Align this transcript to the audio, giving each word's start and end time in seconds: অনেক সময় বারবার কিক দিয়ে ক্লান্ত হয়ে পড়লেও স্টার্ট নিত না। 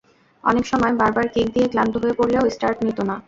অনেক 0.43 0.65
সময় 0.65 0.93
বারবার 1.01 1.25
কিক 1.33 1.47
দিয়ে 1.55 1.67
ক্লান্ত 1.71 1.93
হয়ে 2.01 2.17
পড়লেও 2.19 2.43
স্টার্ট 2.55 2.77
নিত 2.85 2.99
না। 3.09 3.15